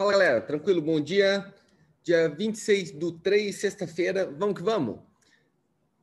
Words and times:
Fala 0.00 0.12
galera, 0.12 0.40
tranquilo? 0.40 0.80
Bom 0.80 0.98
dia. 0.98 1.52
Dia 2.02 2.26
26 2.26 2.92
do 2.92 3.12
3, 3.12 3.54
sexta-feira. 3.54 4.34
Vamos 4.38 4.54
que 4.54 4.62
vamos. 4.62 4.98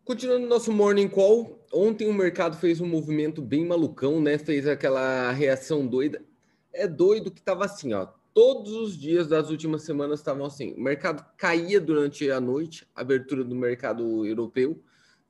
Continuando 0.06 0.46
nosso 0.46 0.72
morning 0.72 1.08
call, 1.08 1.66
ontem 1.74 2.08
o 2.08 2.14
mercado 2.14 2.58
fez 2.58 2.80
um 2.80 2.86
movimento 2.86 3.42
bem 3.42 3.66
malucão, 3.66 4.22
né? 4.22 4.38
Fez 4.38 4.68
aquela 4.68 5.32
reação 5.32 5.88
doida. 5.88 6.24
É 6.72 6.88
doido 6.88 7.32
que 7.32 7.42
tava 7.42 7.66
assim, 7.66 7.92
ó. 7.94 8.06
Todos 8.36 8.72
os 8.72 8.96
dias 8.96 9.28
das 9.28 9.50
últimas 9.50 9.82
semanas 9.82 10.20
estavam 10.20 10.46
assim. 10.46 10.74
O 10.74 10.80
mercado 10.80 11.26
caía 11.36 11.82
durante 11.82 12.30
a 12.30 12.40
noite, 12.40 12.88
abertura 12.94 13.44
do 13.44 13.56
mercado 13.56 14.28
europeu. 14.28 14.80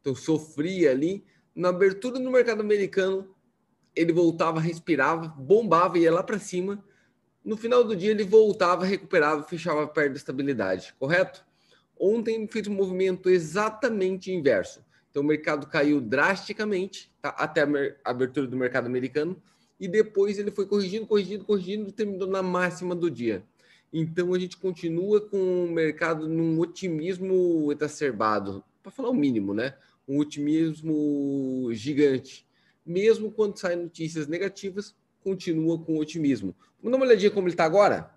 Então 0.02 0.14
sofria 0.14 0.92
ali. 0.92 1.24
Na 1.56 1.70
abertura 1.70 2.20
do 2.20 2.30
mercado 2.30 2.60
americano, 2.60 3.34
ele 3.96 4.12
voltava, 4.12 4.60
respirava, 4.60 5.30
bombava, 5.38 5.98
ia 5.98 6.12
lá 6.12 6.22
para 6.22 6.38
cima 6.38 6.84
no 7.48 7.56
final 7.56 7.82
do 7.82 7.96
dia, 7.96 8.12
ele 8.12 8.26
voltava, 8.26 8.84
recuperava, 8.84 9.42
fechava 9.42 9.88
perto 9.88 10.12
da 10.12 10.18
estabilidade, 10.18 10.94
correto? 11.00 11.46
Ontem 11.98 12.46
fez 12.46 12.68
um 12.68 12.74
movimento 12.74 13.30
exatamente 13.30 14.30
inverso. 14.30 14.86
Então, 15.10 15.24
o 15.24 15.26
mercado 15.26 15.66
caiu 15.66 16.02
drasticamente 16.02 17.10
tá? 17.22 17.30
até 17.30 17.62
a 17.62 18.12
abertura 18.12 18.48
do 18.48 18.58
mercado 18.58 18.88
americano 18.88 19.42
e 19.80 19.88
depois 19.88 20.38
ele 20.38 20.52
foi 20.52 20.66
corrigindo, 20.66 21.08
corrigindo, 21.08 21.46
corrigindo 21.46 21.88
e 21.88 21.94
terminou 21.94 22.28
na 22.28 22.44
máxima 22.44 22.94
do 22.94 23.10
dia. 23.10 23.46
Então, 23.94 24.34
a 24.34 24.40
gente 24.40 24.58
continua 24.58 25.22
com 25.22 25.68
o 25.68 25.72
mercado 25.72 26.28
num 26.28 26.60
otimismo 26.60 27.72
exacerbado, 27.72 28.62
para 28.84 28.92
falar 28.92 29.10
o 29.10 29.16
mínimo, 29.16 29.54
né? 29.54 29.74
Um 30.06 30.18
otimismo 30.18 31.70
gigante. 31.72 32.46
Mesmo 32.86 33.32
quando 33.32 33.58
saem 33.58 33.84
notícias 33.84 34.28
negativas, 34.28 34.94
continua 35.28 35.78
com 35.78 35.98
otimismo. 35.98 36.56
Vamos 36.82 36.92
dar 36.92 36.98
uma 36.98 37.06
olhadinha 37.06 37.30
como 37.30 37.48
ele 37.48 37.54
está 37.54 37.66
agora? 37.66 38.16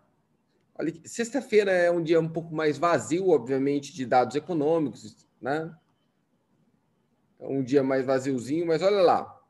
Sexta-feira 1.04 1.72
é 1.72 1.90
um 1.90 2.00
dia 2.00 2.20
um 2.20 2.28
pouco 2.28 2.54
mais 2.54 2.78
vazio, 2.78 3.30
obviamente, 3.30 3.92
de 3.92 4.06
dados 4.06 4.36
econômicos, 4.36 5.26
né? 5.40 5.76
É 7.40 7.48
um 7.48 7.64
dia 7.64 7.82
mais 7.82 8.06
vaziozinho, 8.06 8.64
mas 8.64 8.80
olha 8.80 9.02
lá. 9.02 9.42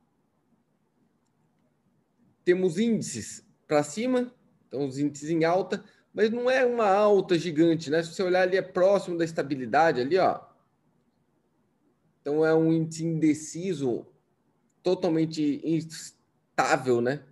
Temos 2.44 2.78
índices 2.78 3.46
para 3.68 3.82
cima, 3.82 4.34
então 4.66 4.86
os 4.86 4.98
índices 4.98 5.28
em 5.28 5.44
alta, 5.44 5.84
mas 6.14 6.30
não 6.30 6.50
é 6.50 6.64
uma 6.64 6.88
alta 6.88 7.38
gigante, 7.38 7.90
né? 7.90 8.02
Se 8.02 8.14
você 8.14 8.22
olhar 8.22 8.42
ali, 8.42 8.56
é 8.56 8.62
próximo 8.62 9.18
da 9.18 9.24
estabilidade 9.24 10.00
ali, 10.00 10.16
ó. 10.16 10.40
Então 12.22 12.44
é 12.44 12.54
um 12.54 12.72
índice 12.72 13.04
indeciso, 13.04 14.06
totalmente 14.82 15.60
instável, 15.62 17.02
né? 17.02 17.22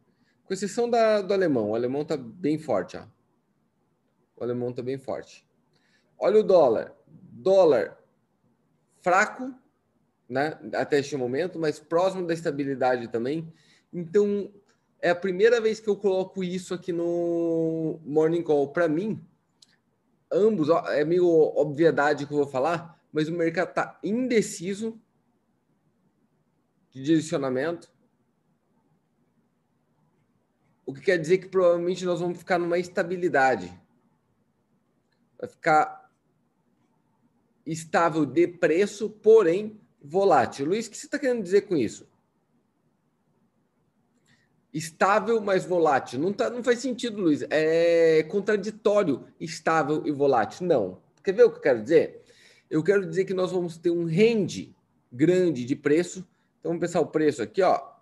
Com 0.49 0.55
exceção 0.55 0.89
da, 0.89 1.21
do 1.21 1.35
alemão. 1.35 1.71
O 1.71 1.75
alemão 1.75 2.01
está 2.01 2.17
bem 2.17 2.59
forte. 2.59 2.97
Ó. 2.97 3.05
O 4.39 4.43
alemão 4.43 4.71
está 4.71 4.83
bem 4.83 4.97
forte. 4.97 5.47
Olha 6.19 6.41
o 6.41 6.43
dólar. 6.43 6.97
Dólar 7.07 7.99
fraco, 9.03 9.55
né? 10.27 10.59
Até 10.73 11.01
este 11.01 11.15
momento, 11.19 11.59
mas 11.59 11.79
próximo 11.79 12.27
da 12.27 12.33
estabilidade 12.33 13.09
também. 13.09 13.53
Então, 13.93 14.51
é 15.03 15.11
a 15.11 15.15
primeira 15.15 15.61
vez 15.61 15.81
que 15.81 15.89
eu 15.89 15.97
coloco 15.97 16.43
isso 16.43 16.73
aqui 16.73 16.95
no 16.95 18.01
Morning 18.03 18.43
Call. 18.43 18.73
Para 18.73 18.89
mim, 18.89 19.23
ambos, 20.33 20.71
ó, 20.71 20.87
é 20.89 21.05
meio 21.05 21.29
obviedade 21.29 22.25
que 22.27 22.33
eu 22.33 22.39
vou 22.39 22.47
falar, 22.47 22.99
mas 23.13 23.29
o 23.29 23.33
mercado 23.33 23.69
está 23.69 23.99
indeciso 24.03 24.99
de 26.91 27.03
direcionamento 27.03 27.93
o 30.89 30.95
que 30.95 31.03
quer 31.03 31.19
dizer 31.19 31.37
que 31.37 31.49
provavelmente 31.49 32.03
nós 32.07 32.19
vamos 32.19 32.39
ficar 32.39 32.59
numa 32.59 32.79
estabilidade. 32.79 33.71
Vai 35.39 35.47
ficar 35.47 36.11
estável 37.67 38.25
de 38.25 38.49
preço, 38.49 39.11
porém 39.11 39.79
volátil. 40.01 40.65
Luiz, 40.65 40.87
o 40.87 40.91
que 40.91 40.97
você 40.97 41.05
está 41.05 41.19
querendo 41.19 41.43
dizer 41.43 41.67
com 41.69 41.77
isso? 41.77 42.09
Estável, 44.73 45.43
mas 45.43 45.67
volátil. 45.67 46.21
Não, 46.21 46.33
tá, 46.33 46.49
não 46.49 46.65
faz 46.65 46.79
sentido, 46.79 47.21
Luiz. 47.21 47.45
É 47.51 48.23
contraditório 48.23 49.27
estável 49.39 50.07
e 50.07 50.11
volátil. 50.11 50.67
Não. 50.67 51.03
Quer 51.23 51.33
ver 51.33 51.43
o 51.43 51.51
que 51.51 51.59
eu 51.59 51.63
quero 51.63 51.83
dizer? 51.83 52.23
Eu 52.71 52.83
quero 52.83 53.07
dizer 53.07 53.27
que 53.27 53.35
nós 53.35 53.53
vamos 53.53 53.77
ter 53.77 53.91
um 53.91 54.07
range 54.07 54.75
grande 55.13 55.67
de 55.67 55.77
preço. 55.77 56.21
Então, 56.59 56.71
vamos 56.71 56.81
pensar 56.81 57.03
o 57.03 57.07
preço 57.09 57.43
aqui, 57.43 57.61
ó 57.61 57.98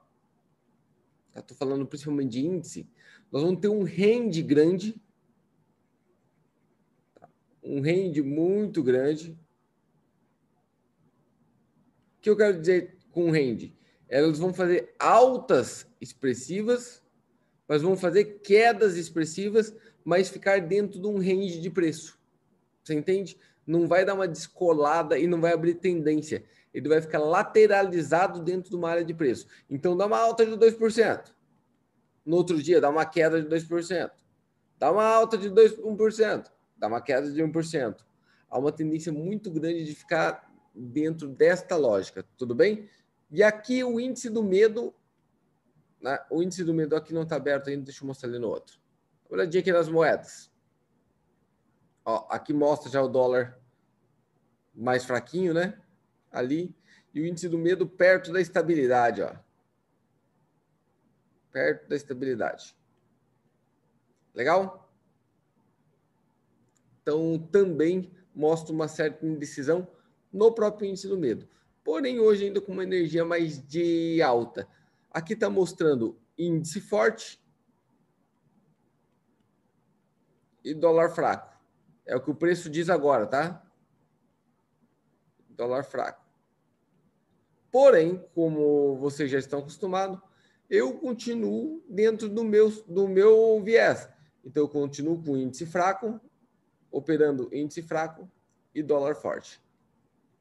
estou 1.40 1.56
falando 1.56 1.86
principalmente 1.86 2.30
de 2.30 2.46
índice, 2.46 2.88
nós 3.30 3.42
vamos 3.42 3.60
ter 3.60 3.68
um 3.68 3.82
rende 3.82 4.42
grande, 4.42 5.00
um 7.62 7.80
rende 7.80 8.22
muito 8.22 8.82
grande. 8.82 9.36
O 12.16 12.20
que 12.20 12.30
eu 12.30 12.36
quero 12.36 12.60
dizer 12.60 12.96
com 13.10 13.30
rende? 13.30 13.76
Elas 14.08 14.38
vão 14.38 14.54
fazer 14.54 14.94
altas 14.98 15.86
expressivas, 16.00 17.02
mas 17.66 17.82
vão 17.82 17.96
fazer 17.96 18.40
quedas 18.40 18.96
expressivas, 18.96 19.74
mas 20.04 20.28
ficar 20.28 20.60
dentro 20.60 21.00
de 21.00 21.06
um 21.06 21.18
range 21.18 21.60
de 21.60 21.68
preço. 21.68 22.18
Você 22.84 22.94
entende? 22.94 23.36
Não 23.66 23.88
vai 23.88 24.04
dar 24.04 24.14
uma 24.14 24.28
descolada 24.28 25.18
e 25.18 25.26
não 25.26 25.40
vai 25.40 25.52
abrir 25.52 25.74
tendência 25.74 26.44
ele 26.76 26.90
vai 26.90 27.00
ficar 27.00 27.18
lateralizado 27.18 28.38
dentro 28.42 28.68
de 28.68 28.76
uma 28.76 28.90
área 28.90 29.04
de 29.04 29.14
preço. 29.14 29.46
Então, 29.70 29.96
dá 29.96 30.04
uma 30.04 30.18
alta 30.18 30.44
de 30.44 30.52
2%. 30.52 31.32
No 32.24 32.36
outro 32.36 32.62
dia, 32.62 32.82
dá 32.82 32.90
uma 32.90 33.06
queda 33.06 33.42
de 33.42 33.48
2%. 33.48 34.10
Dá 34.78 34.92
uma 34.92 35.04
alta 35.04 35.38
de 35.38 35.48
2, 35.48 35.78
1%. 35.78 36.50
Dá 36.76 36.86
uma 36.86 37.00
queda 37.00 37.32
de 37.32 37.42
1%. 37.42 38.04
Há 38.50 38.58
uma 38.58 38.70
tendência 38.70 39.10
muito 39.10 39.50
grande 39.50 39.86
de 39.86 39.94
ficar 39.94 40.52
dentro 40.74 41.28
desta 41.28 41.76
lógica. 41.76 42.22
Tudo 42.36 42.54
bem? 42.54 42.90
E 43.30 43.42
aqui 43.42 43.82
o 43.82 43.98
índice 43.98 44.28
do 44.28 44.42
medo. 44.42 44.94
Né? 45.98 46.18
O 46.30 46.42
índice 46.42 46.62
do 46.62 46.74
medo 46.74 46.94
aqui 46.94 47.14
não 47.14 47.22
está 47.22 47.36
aberto 47.36 47.70
ainda. 47.70 47.84
Deixa 47.84 48.04
eu 48.04 48.06
mostrar 48.06 48.28
ali 48.28 48.38
no 48.38 48.48
outro. 48.48 48.78
Olhadinha 49.30 49.62
aqui 49.62 49.72
nas 49.72 49.88
moedas. 49.88 50.52
Ó, 52.04 52.26
aqui 52.28 52.52
mostra 52.52 52.90
já 52.90 53.00
o 53.00 53.08
dólar 53.08 53.58
mais 54.74 55.06
fraquinho, 55.06 55.54
né? 55.54 55.80
Ali 56.36 56.74
e 57.14 57.20
o 57.20 57.26
índice 57.26 57.48
do 57.48 57.56
medo 57.56 57.86
perto 57.86 58.32
da 58.32 58.40
estabilidade, 58.40 59.22
ó. 59.22 59.34
Perto 61.50 61.88
da 61.88 61.96
estabilidade. 61.96 62.76
Legal? 64.34 64.92
Então, 67.00 67.38
também 67.50 68.12
mostra 68.34 68.74
uma 68.74 68.86
certa 68.86 69.24
indecisão 69.24 69.88
no 70.30 70.52
próprio 70.52 70.90
índice 70.90 71.08
do 71.08 71.16
medo. 71.16 71.48
Porém, 71.82 72.20
hoje 72.20 72.44
ainda 72.44 72.60
com 72.60 72.72
uma 72.72 72.82
energia 72.82 73.24
mais 73.24 73.66
de 73.66 74.20
alta. 74.20 74.68
Aqui 75.10 75.32
está 75.32 75.48
mostrando 75.48 76.20
índice 76.36 76.80
forte 76.80 77.40
e 80.62 80.74
dólar 80.74 81.10
fraco. 81.10 81.56
É 82.04 82.14
o 82.14 82.20
que 82.20 82.30
o 82.30 82.34
preço 82.34 82.68
diz 82.68 82.90
agora, 82.90 83.26
tá? 83.26 83.64
Dólar 85.48 85.84
fraco. 85.84 86.25
Porém, 87.76 88.26
como 88.34 88.96
vocês 88.96 89.30
já 89.30 89.38
estão 89.38 89.58
acostumados, 89.58 90.18
eu 90.70 90.94
continuo 90.94 91.84
dentro 91.86 92.26
do 92.26 92.42
meu, 92.42 92.70
do 92.86 93.06
meu 93.06 93.62
viés. 93.62 94.08
Então, 94.42 94.62
eu 94.62 94.68
continuo 94.70 95.22
com 95.22 95.36
índice 95.36 95.66
fraco, 95.66 96.18
operando 96.90 97.50
índice 97.52 97.82
fraco 97.82 98.32
e 98.74 98.82
dólar 98.82 99.14
forte. 99.14 99.60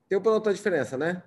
Tem 0.08 0.18
para 0.18 0.32
notar 0.32 0.54
a 0.54 0.56
diferença, 0.56 0.98
né? 0.98 1.22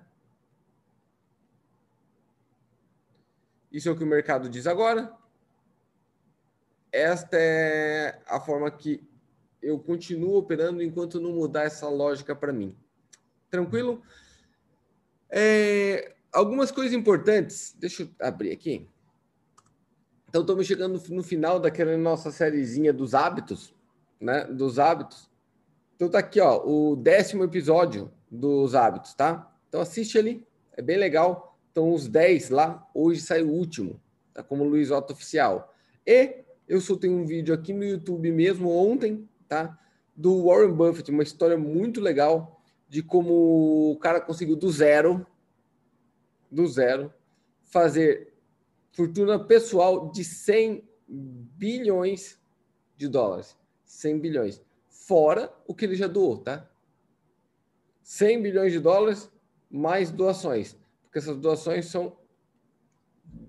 Isso 3.71 3.87
é 3.87 3.91
o 3.91 3.95
que 3.95 4.03
o 4.03 4.07
mercado 4.07 4.49
diz 4.49 4.65
agora. 4.65 5.15
Esta 6.91 7.37
é 7.37 8.19
a 8.25 8.39
forma 8.39 8.71
que 8.71 9.07
eu 9.61 9.77
continuo 9.77 10.37
operando 10.37 10.81
enquanto 10.81 11.21
não 11.21 11.33
mudar 11.33 11.65
essa 11.65 11.87
lógica 11.87 12.35
para 12.35 12.51
mim. 12.51 12.75
Tranquilo? 13.51 14.01
É, 15.31 16.13
algumas 16.31 16.71
coisas 16.71 16.93
importantes, 16.93 17.75
deixa 17.77 18.03
eu 18.03 18.09
abrir 18.19 18.51
aqui. 18.51 18.87
Então, 20.27 20.41
estamos 20.41 20.67
chegando 20.67 21.01
no 21.09 21.23
final 21.23 21.59
daquela 21.59 21.97
nossa 21.97 22.31
sériezinha 22.31 22.93
dos 22.93 23.15
hábitos, 23.15 23.73
né? 24.19 24.43
Dos 24.45 24.77
hábitos. 24.77 25.29
Então, 25.95 26.09
tá 26.09 26.19
aqui, 26.19 26.39
ó, 26.39 26.63
o 26.65 26.95
décimo 26.95 27.43
episódio 27.43 28.11
dos 28.29 28.75
hábitos, 28.75 29.13
tá? 29.13 29.51
Então, 29.67 29.81
assiste 29.81 30.17
ali, 30.17 30.45
é 30.73 30.81
bem 30.81 30.97
legal. 30.97 31.57
Então, 31.71 31.93
os 31.93 32.07
10 32.07 32.49
lá, 32.51 32.87
hoje 32.93 33.21
sai 33.21 33.41
o 33.41 33.49
último, 33.49 33.99
tá? 34.33 34.43
Como 34.43 34.63
Luiz 34.63 34.91
Otto 34.91 35.13
Oficial. 35.13 35.73
E 36.05 36.43
eu 36.67 36.79
soltei 36.79 37.09
um 37.09 37.25
vídeo 37.25 37.53
aqui 37.53 37.73
no 37.73 37.83
YouTube 37.83 38.31
mesmo 38.31 38.69
ontem, 38.69 39.27
tá? 39.47 39.77
Do 40.15 40.45
Warren 40.45 40.73
Buffett, 40.73 41.09
uma 41.09 41.23
história 41.23 41.57
muito 41.57 41.99
legal 41.99 42.58
de 42.89 43.03
como 43.03 43.91
o 43.91 43.97
cara 43.99 44.19
conseguiu 44.19 44.55
do 44.55 44.69
zero, 44.71 45.25
do 46.51 46.67
zero, 46.67 47.13
fazer 47.63 48.33
fortuna 48.91 49.39
pessoal 49.39 50.11
de 50.11 50.23
100 50.23 50.83
bilhões 51.07 52.39
de 52.97 53.07
dólares. 53.07 53.55
100 53.85 54.19
bilhões. 54.19 54.61
Fora 54.87 55.53
o 55.67 55.75
que 55.75 55.85
ele 55.85 55.95
já 55.95 56.07
doou, 56.07 56.39
tá? 56.39 56.69
100 58.01 58.41
bilhões 58.41 58.73
de 58.73 58.79
dólares 58.79 59.31
mais 59.69 60.11
doações. 60.11 60.75
Porque 61.03 61.19
essas 61.19 61.37
doações 61.37 61.85
são 61.85 62.17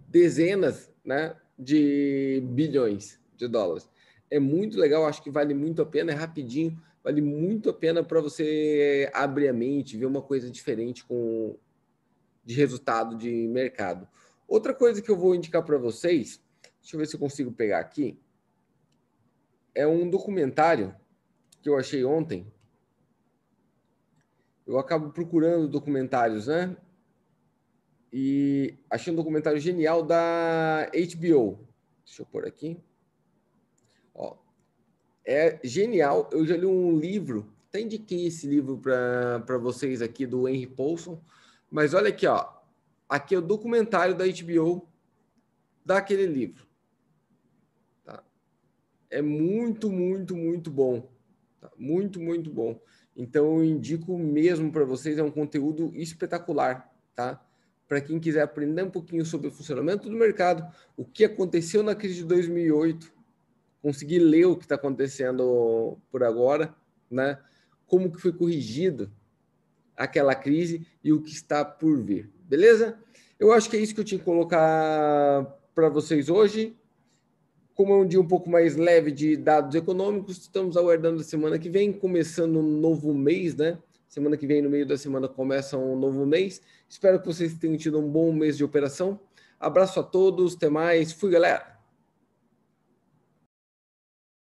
dezenas 0.06 0.92
né, 1.04 1.34
de 1.58 2.42
bilhões 2.52 3.18
de 3.36 3.48
dólares. 3.48 3.88
É 4.30 4.38
muito 4.38 4.78
legal, 4.78 5.04
acho 5.06 5.22
que 5.22 5.30
vale 5.30 5.54
muito 5.54 5.82
a 5.82 5.86
pena, 5.86 6.12
é 6.12 6.14
rapidinho, 6.14 6.80
vale 7.02 7.20
muito 7.20 7.68
a 7.70 7.74
pena 7.74 8.04
para 8.04 8.20
você 8.20 9.10
abrir 9.12 9.48
a 9.48 9.52
mente, 9.52 9.96
ver 9.96 10.06
uma 10.06 10.22
coisa 10.22 10.50
diferente 10.50 11.04
com 11.04 11.56
de 12.44 12.54
resultado 12.54 13.16
de 13.16 13.48
mercado. 13.48 14.08
Outra 14.46 14.74
coisa 14.74 15.02
que 15.02 15.10
eu 15.10 15.16
vou 15.16 15.34
indicar 15.34 15.64
para 15.64 15.78
vocês, 15.78 16.42
deixa 16.80 16.96
eu 16.96 16.98
ver 16.98 17.06
se 17.06 17.14
eu 17.16 17.20
consigo 17.20 17.52
pegar 17.52 17.80
aqui, 17.80 18.18
é 19.74 19.86
um 19.86 20.08
documentário 20.08 20.94
que 21.62 21.68
eu 21.68 21.76
achei 21.76 22.04
ontem. 22.04 22.52
Eu 24.66 24.78
acabo 24.78 25.10
procurando 25.10 25.68
documentários, 25.68 26.46
né? 26.46 26.76
E 28.12 28.78
achei 28.88 29.12
um 29.12 29.16
documentário 29.16 29.60
genial 29.60 30.02
da 30.02 30.90
HBO. 30.92 31.66
Deixa 32.04 32.22
eu 32.22 32.26
pôr 32.26 32.46
aqui. 32.46 32.80
Ó, 34.14 34.36
é 35.24 35.58
genial. 35.62 36.28
Eu 36.32 36.46
já 36.46 36.56
li 36.56 36.66
um 36.66 36.98
livro, 36.98 37.52
até 37.68 37.80
indiquei 37.80 38.26
esse 38.26 38.46
livro 38.46 38.78
para 38.78 39.58
vocês 39.58 40.02
aqui 40.02 40.26
do 40.26 40.48
Henry 40.48 40.66
Paulson. 40.66 41.20
Mas 41.70 41.94
olha 41.94 42.08
aqui, 42.08 42.26
ó. 42.26 42.48
Aqui 43.08 43.34
é 43.34 43.38
o 43.38 43.42
documentário 43.42 44.14
da 44.14 44.24
HBO 44.26 44.88
daquele 45.84 46.26
livro. 46.26 46.66
Tá? 48.04 48.22
É 49.08 49.20
muito, 49.20 49.90
muito, 49.90 50.36
muito 50.36 50.70
bom. 50.70 51.08
Tá? 51.60 51.70
Muito, 51.76 52.20
muito 52.20 52.50
bom. 52.50 52.80
Então 53.16 53.58
eu 53.58 53.64
indico 53.64 54.16
mesmo 54.16 54.72
para 54.72 54.84
vocês, 54.84 55.18
é 55.18 55.22
um 55.22 55.30
conteúdo 55.30 55.92
espetacular, 55.94 56.90
tá? 57.14 57.44
Para 57.86 58.00
quem 58.00 58.20
quiser 58.20 58.42
aprender 58.42 58.84
um 58.84 58.90
pouquinho 58.90 59.24
sobre 59.24 59.48
o 59.48 59.50
funcionamento 59.50 60.08
do 60.08 60.16
mercado, 60.16 60.72
o 60.96 61.04
que 61.04 61.24
aconteceu 61.24 61.82
na 61.82 61.94
crise 61.94 62.16
de 62.16 62.24
2008, 62.24 63.12
conseguir 63.82 64.18
ler 64.18 64.46
o 64.46 64.56
que 64.56 64.64
está 64.64 64.74
acontecendo 64.74 65.98
por 66.10 66.22
agora, 66.22 66.74
né? 67.10 67.38
Como 67.86 68.10
que 68.10 68.20
foi 68.20 68.32
corrigido 68.32 69.10
aquela 69.96 70.34
crise 70.34 70.86
e 71.02 71.12
o 71.12 71.20
que 71.20 71.30
está 71.30 71.64
por 71.64 72.00
vir. 72.02 72.30
Beleza? 72.42 72.98
Eu 73.38 73.52
acho 73.52 73.68
que 73.70 73.76
é 73.76 73.80
isso 73.80 73.94
que 73.94 74.00
eu 74.00 74.04
tinha 74.04 74.18
que 74.18 74.24
colocar 74.24 75.44
para 75.74 75.88
vocês 75.88 76.28
hoje. 76.28 76.76
Como 77.74 77.92
é 77.94 77.96
um 77.96 78.06
dia 78.06 78.20
um 78.20 78.26
pouco 78.26 78.50
mais 78.50 78.76
leve 78.76 79.10
de 79.10 79.36
dados 79.36 79.74
econômicos, 79.74 80.38
estamos 80.38 80.76
aguardando 80.76 81.20
a 81.20 81.24
semana 81.24 81.58
que 81.58 81.70
vem, 81.70 81.92
começando 81.92 82.58
um 82.58 82.80
novo 82.80 83.14
mês, 83.14 83.54
né? 83.54 83.78
Semana 84.06 84.36
que 84.36 84.46
vem, 84.46 84.60
no 84.60 84.68
meio 84.68 84.84
da 84.84 84.98
semana, 84.98 85.28
começa 85.28 85.78
um 85.78 85.96
novo 85.96 86.26
mês. 86.26 86.60
Espero 86.88 87.20
que 87.20 87.26
vocês 87.26 87.54
tenham 87.54 87.76
tido 87.76 87.98
um 87.98 88.10
bom 88.10 88.32
mês 88.32 88.56
de 88.56 88.64
operação. 88.64 89.20
Abraço 89.58 90.00
a 90.00 90.02
todos, 90.02 90.56
até 90.56 90.68
mais. 90.68 91.12
Fui, 91.12 91.30
galera! 91.30 91.69